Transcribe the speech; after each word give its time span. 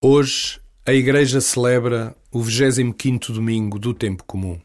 Hoje, 0.00 0.60
a 0.86 0.92
Igreja 0.92 1.40
celebra 1.40 2.14
o 2.30 2.38
25º 2.38 3.32
domingo 3.32 3.80
do 3.80 3.92
tempo 3.92 4.22
comum. 4.22 4.60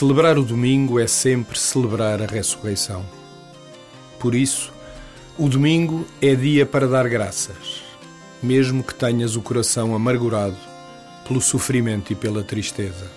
Celebrar 0.00 0.38
o 0.38 0.42
domingo 0.42 0.98
é 0.98 1.06
sempre 1.06 1.58
celebrar 1.58 2.22
a 2.22 2.24
ressurreição. 2.24 3.04
Por 4.18 4.34
isso, 4.34 4.72
o 5.36 5.46
domingo 5.46 6.06
é 6.22 6.34
dia 6.34 6.64
para 6.64 6.88
dar 6.88 7.06
graças, 7.06 7.82
mesmo 8.42 8.82
que 8.82 8.94
tenhas 8.94 9.36
o 9.36 9.42
coração 9.42 9.94
amargurado 9.94 10.56
pelo 11.28 11.38
sofrimento 11.38 12.14
e 12.14 12.16
pela 12.16 12.42
tristeza. 12.42 13.10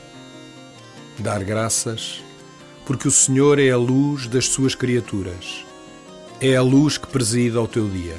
Dar 1.17 1.41
graças 1.45 2.21
porque 2.85 3.07
o 3.07 3.11
Senhor 3.11 3.59
é 3.59 3.69
a 3.69 3.77
luz 3.77 4.27
das 4.27 4.47
suas 4.47 4.75
criaturas, 4.75 5.65
é 6.41 6.53
a 6.57 6.61
luz 6.61 6.97
que 6.97 7.07
preside 7.07 7.55
ao 7.55 7.65
teu 7.65 7.87
dia. 7.87 8.17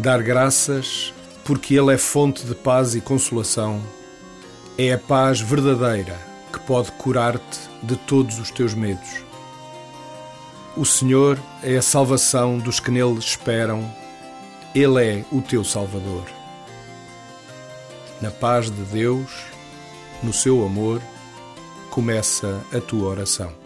Dar 0.00 0.20
graças 0.20 1.14
porque 1.44 1.76
Ele 1.76 1.94
é 1.94 1.96
fonte 1.96 2.44
de 2.44 2.56
paz 2.56 2.96
e 2.96 3.00
consolação, 3.00 3.80
é 4.76 4.92
a 4.92 4.98
paz 4.98 5.40
verdadeira 5.40 6.31
que 6.52 6.60
pode 6.60 6.92
curar-te 6.92 7.58
de 7.82 7.96
todos 7.96 8.38
os 8.38 8.50
teus 8.50 8.74
medos. 8.74 9.24
O 10.76 10.84
Senhor 10.84 11.38
é 11.62 11.76
a 11.76 11.82
salvação 11.82 12.58
dos 12.58 12.80
que 12.80 12.90
nele 12.90 13.18
esperam, 13.18 13.90
Ele 14.74 15.04
é 15.04 15.24
o 15.30 15.40
teu 15.40 15.64
Salvador. 15.64 16.24
Na 18.20 18.30
paz 18.30 18.70
de 18.70 18.82
Deus, 18.84 19.30
no 20.22 20.32
seu 20.32 20.64
amor, 20.64 21.02
começa 21.90 22.60
a 22.72 22.80
tua 22.80 23.08
oração. 23.08 23.61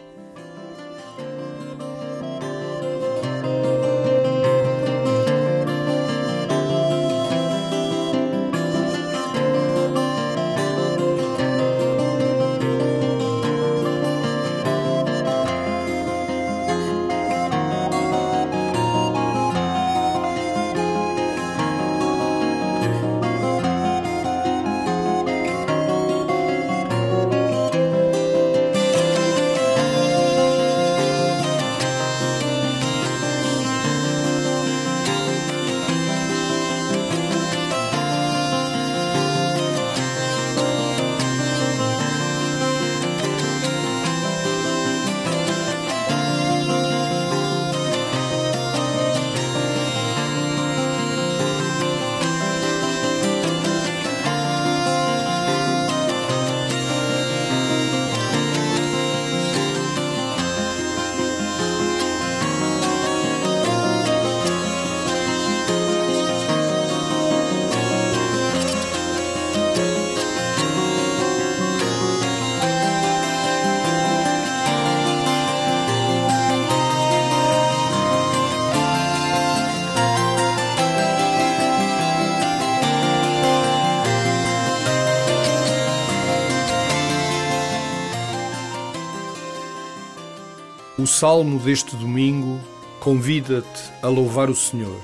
O 90.98 91.06
salmo 91.06 91.58
deste 91.58 91.94
domingo 91.94 92.58
convida-te 93.00 93.92
a 94.02 94.08
louvar 94.08 94.48
o 94.48 94.54
Senhor. 94.54 94.98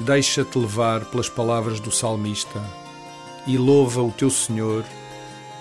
Deixa-te 0.00 0.58
levar 0.58 1.04
pelas 1.04 1.28
palavras 1.28 1.78
do 1.78 1.92
salmista 1.92 2.60
e 3.46 3.56
louva 3.56 4.02
o 4.02 4.10
teu 4.10 4.28
Senhor 4.28 4.84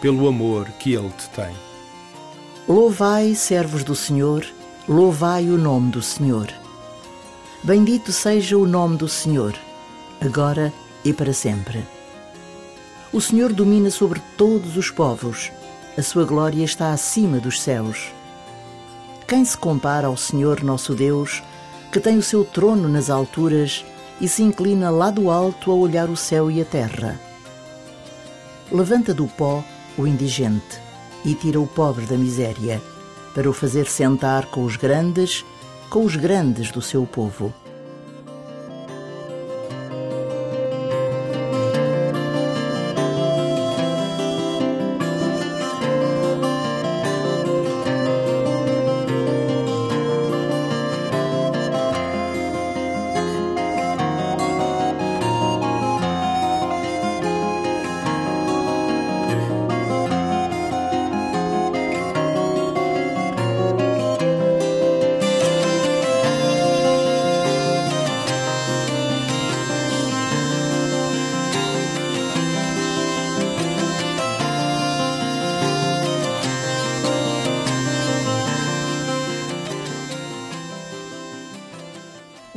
pelo 0.01 0.27
amor 0.27 0.67
que 0.79 0.95
ele 0.95 1.11
te 1.11 1.29
tem. 1.29 1.55
Louvai, 2.67 3.35
servos 3.35 3.83
do 3.83 3.95
Senhor, 3.95 4.43
louvai 4.89 5.47
o 5.47 5.59
nome 5.59 5.91
do 5.91 6.01
Senhor. 6.01 6.51
Bendito 7.63 8.11
seja 8.11 8.57
o 8.57 8.65
nome 8.65 8.97
do 8.97 9.07
Senhor, 9.07 9.53
agora 10.19 10.73
e 11.03 11.13
para 11.13 11.33
sempre. 11.33 11.85
O 13.13 13.21
Senhor 13.21 13.53
domina 13.53 13.91
sobre 13.91 14.19
todos 14.35 14.75
os 14.75 14.89
povos, 14.89 15.51
a 15.95 16.01
sua 16.01 16.25
glória 16.25 16.63
está 16.63 16.91
acima 16.91 17.37
dos 17.37 17.61
céus. 17.61 18.14
Quem 19.27 19.43
se 19.43 19.57
compara 19.57 20.05
ao 20.05 20.15
Senhor 20.15 20.63
nosso 20.63 20.93
Deus, 20.93 21.41
que 21.91 21.99
tem 21.99 22.15
o 22.17 22.21
seu 22.21 22.45
trono 22.45 22.87
nas 22.87 23.09
alturas 23.09 23.83
e 24.21 24.27
se 24.27 24.43
inclina 24.43 24.91
lá 24.91 25.09
do 25.09 25.31
alto 25.31 25.71
a 25.71 25.73
olhar 25.73 26.09
o 26.09 26.15
céu 26.15 26.51
e 26.51 26.61
a 26.61 26.65
terra? 26.65 27.19
Levanta 28.71 29.15
do 29.15 29.25
pó 29.25 29.63
o 29.97 30.05
indigente 30.05 30.79
e 31.23 31.33
tira 31.33 31.59
o 31.59 31.65
pobre 31.65 32.05
da 32.05 32.15
miséria, 32.15 32.79
para 33.33 33.49
o 33.49 33.53
fazer 33.53 33.87
sentar 33.87 34.45
com 34.45 34.63
os 34.63 34.75
grandes, 34.75 35.43
com 35.89 36.05
os 36.05 36.15
grandes 36.15 36.69
do 36.69 36.81
seu 36.81 37.03
povo. 37.07 37.51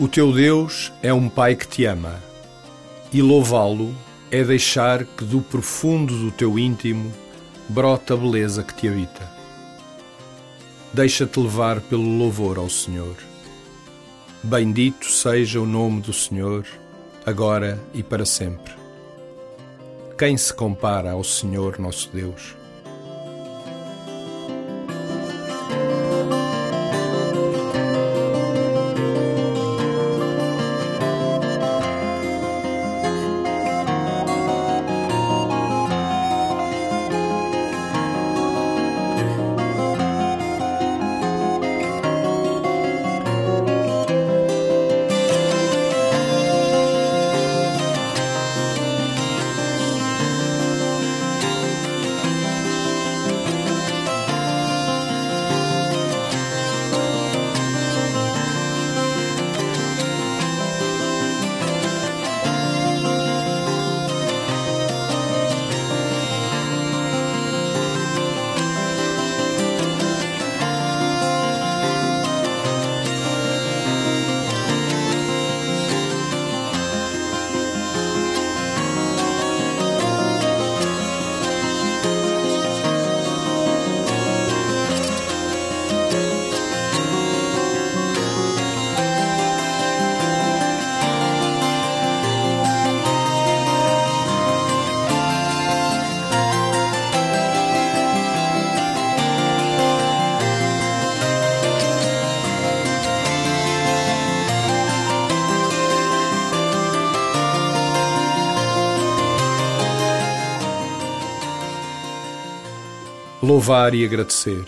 O 0.08 0.10
teu 0.10 0.32
Deus 0.32 0.90
é 1.02 1.12
um 1.12 1.28
Pai 1.28 1.55
que 1.55 1.69
te 1.69 1.84
ama, 1.84 2.19
e 3.12 3.20
louvá-lo 3.20 3.94
é 4.31 4.43
deixar 4.43 5.05
que 5.05 5.22
do 5.22 5.43
profundo 5.43 6.16
do 6.16 6.31
teu 6.31 6.58
íntimo 6.58 7.12
brota 7.69 8.14
a 8.14 8.16
beleza 8.16 8.62
que 8.62 8.72
te 8.72 8.88
habita. 8.88 9.31
Deixa-te 10.94 11.38
levar 11.38 11.82
pelo 11.82 12.16
louvor 12.16 12.56
ao 12.56 12.70
Senhor. 12.70 13.16
Bendito 14.43 15.05
seja 15.05 15.60
o 15.60 15.66
nome 15.66 16.00
do 16.00 16.14
Senhor, 16.14 16.64
agora 17.26 17.78
e 17.93 18.02
para 18.02 18.25
sempre. 18.25 18.72
Quem 20.16 20.38
se 20.38 20.55
compara 20.55 21.10
ao 21.12 21.22
Senhor 21.22 21.78
nosso 21.78 22.08
Deus? 22.10 22.56
Louvar 113.48 113.94
e 113.94 114.04
agradecer. 114.04 114.62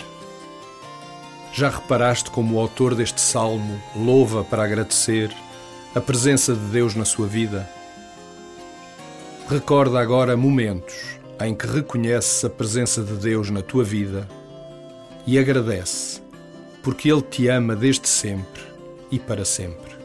Já 1.52 1.68
reparaste 1.68 2.30
como 2.30 2.56
o 2.56 2.58
autor 2.58 2.94
deste 2.94 3.20
salmo 3.20 3.78
louva 3.94 4.42
para 4.42 4.64
agradecer 4.64 5.30
a 5.94 6.00
presença 6.00 6.54
de 6.54 6.64
Deus 6.70 6.94
na 6.94 7.04
sua 7.04 7.26
vida? 7.26 7.68
Recorda 9.50 10.00
agora 10.00 10.34
momentos 10.34 10.94
em 11.44 11.54
que 11.54 11.66
reconheces 11.66 12.42
a 12.42 12.48
presença 12.48 13.02
de 13.02 13.12
Deus 13.16 13.50
na 13.50 13.60
tua 13.60 13.84
vida 13.84 14.26
e 15.26 15.38
agradece, 15.38 16.22
porque 16.82 17.12
Ele 17.12 17.20
te 17.20 17.48
ama 17.48 17.76
desde 17.76 18.08
sempre 18.08 18.62
e 19.10 19.18
para 19.18 19.44
sempre. 19.44 20.00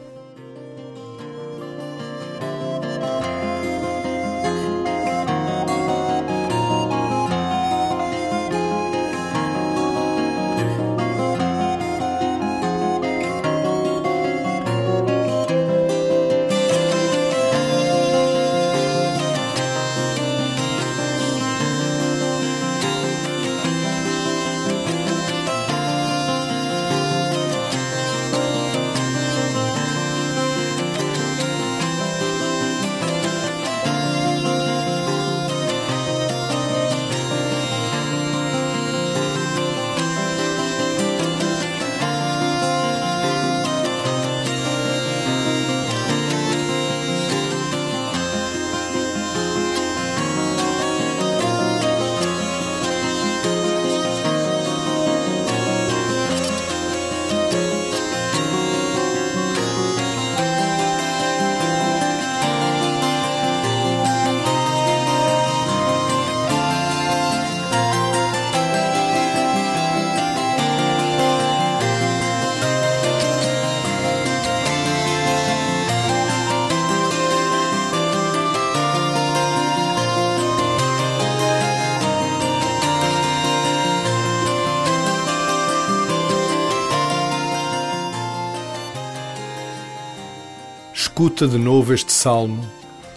Escuta 91.18 91.48
de 91.48 91.56
novo 91.56 91.94
este 91.94 92.12
salmo 92.12 92.62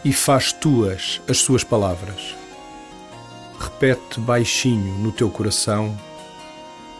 e 0.05 0.13
faz 0.13 0.53
tuas 0.53 1.19
as 1.27 1.39
suas 1.39 1.65
palavras. 1.65 2.33
Repete 3.59 4.21
baixinho 4.21 4.93
no 4.99 5.11
teu 5.11 5.29
coração: 5.29 5.99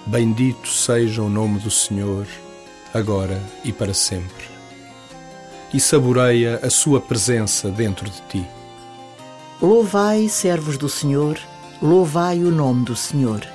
Bendito 0.05 0.67
seja 0.67 1.21
o 1.21 1.29
nome 1.29 1.57
do 1.59 1.71
Senhor, 1.71 2.27
agora 2.93 3.41
e 3.63 3.71
para 3.71 3.93
sempre. 3.93 4.43
E 5.73 5.79
saboreia 5.79 6.59
a 6.61 6.69
sua 6.69 6.99
presença 6.99 7.69
dentro 7.69 8.09
de 8.09 8.21
ti. 8.23 8.45
Louvai, 9.61 10.27
servos 10.27 10.77
do 10.77 10.89
Senhor, 10.89 11.39
louvai 11.81 12.43
o 12.43 12.51
nome 12.51 12.83
do 12.83 12.95
Senhor. 12.97 13.47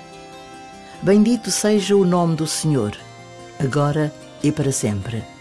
Bendito 1.02 1.50
seja 1.50 1.94
o 1.94 2.06
nome 2.06 2.36
do 2.36 2.46
Senhor, 2.46 2.96
agora 3.60 4.10
e 4.42 4.50
para 4.50 4.72
sempre. 4.72 5.33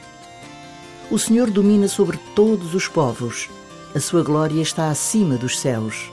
O 1.11 1.19
Senhor 1.19 1.51
domina 1.51 1.87
sobre 1.87 2.17
todos 2.33 2.73
os 2.73 2.87
povos, 2.87 3.49
a 3.93 3.99
sua 3.99 4.23
glória 4.23 4.61
está 4.61 4.89
acima 4.89 5.35
dos 5.35 5.59
céus. 5.59 6.11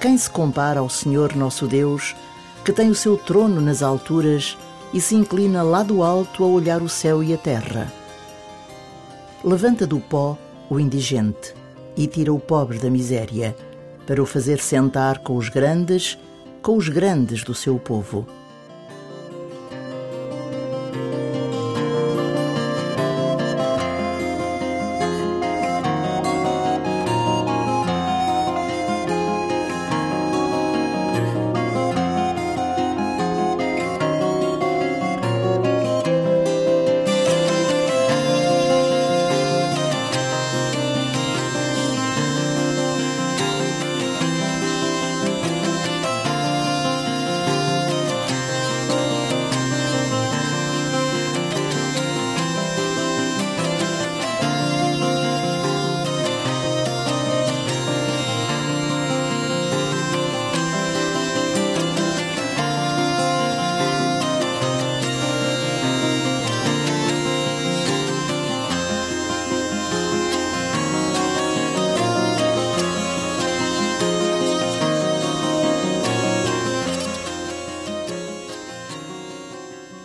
Quem 0.00 0.18
se 0.18 0.28
compara 0.28 0.80
ao 0.80 0.90
Senhor 0.90 1.34
nosso 1.34 1.66
Deus, 1.66 2.14
que 2.64 2.72
tem 2.72 2.90
o 2.90 2.94
seu 2.94 3.16
trono 3.16 3.60
nas 3.60 3.82
alturas 3.82 4.58
e 4.92 5.00
se 5.00 5.14
inclina 5.14 5.62
lá 5.62 5.82
do 5.82 6.02
alto 6.02 6.44
a 6.44 6.46
olhar 6.46 6.82
o 6.82 6.88
céu 6.88 7.22
e 7.22 7.32
a 7.32 7.38
terra? 7.38 7.90
Levanta 9.42 9.86
do 9.86 10.00
pó 10.00 10.36
o 10.68 10.78
indigente 10.78 11.54
e 11.96 12.06
tira 12.06 12.32
o 12.32 12.38
pobre 12.38 12.78
da 12.78 12.90
miséria, 12.90 13.56
para 14.06 14.22
o 14.22 14.26
fazer 14.26 14.58
sentar 14.58 15.18
com 15.18 15.36
os 15.36 15.48
grandes, 15.48 16.18
com 16.60 16.76
os 16.76 16.88
grandes 16.88 17.42
do 17.42 17.54
seu 17.54 17.78
povo. 17.78 18.26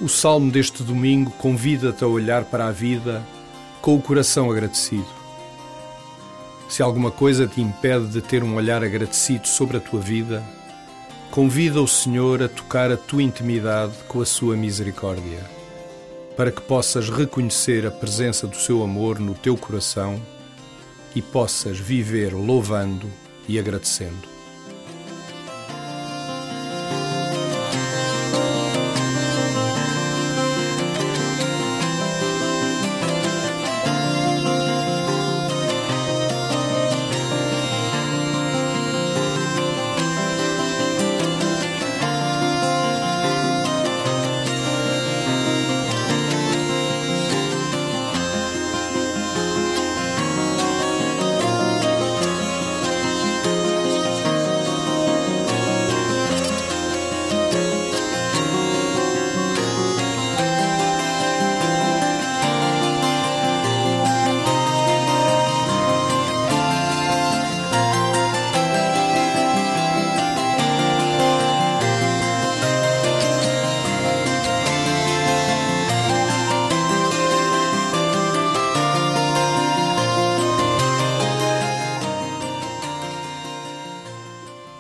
O 0.04 0.10
salmo 0.10 0.52
deste 0.52 0.84
domingo 0.84 1.32
convida-te 1.32 2.04
a 2.04 2.08
olhar 2.08 2.44
para 2.44 2.68
a 2.68 2.72
vida 2.72 3.26
com 3.82 3.96
o 3.96 4.02
coração 4.02 4.52
agradecido. 4.52 5.08
Se 6.68 6.84
alguma 6.84 7.10
coisa 7.10 7.48
te 7.48 7.62
impede 7.62 8.08
de 8.08 8.22
ter 8.22 8.44
um 8.44 8.56
olhar 8.56 8.84
agradecido 8.84 9.48
sobre 9.48 9.78
a 9.78 9.80
tua 9.80 10.02
vida, 10.02 10.44
convida 11.32 11.82
o 11.82 11.88
Senhor 11.88 12.44
a 12.44 12.50
tocar 12.50 12.92
a 12.92 12.98
tua 12.98 13.24
intimidade 13.24 13.94
com 14.10 14.20
a 14.20 14.26
sua 14.26 14.58
misericórdia, 14.58 15.40
para 16.36 16.52
que 16.52 16.60
possas 16.60 17.10
reconhecer 17.10 17.86
a 17.86 17.92
presença 17.92 18.46
do 18.46 18.58
seu 18.58 18.84
amor 18.84 19.20
no 19.20 19.34
teu 19.34 19.56
coração 19.56 20.22
e 21.16 21.22
possas 21.22 21.80
viver 21.80 22.34
louvando 22.34 23.10
e 23.48 23.58
agradecendo. 23.58 24.33